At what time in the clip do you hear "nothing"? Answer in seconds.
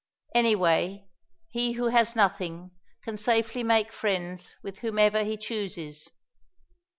2.15-2.71